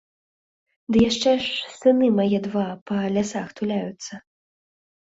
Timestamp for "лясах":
3.17-3.47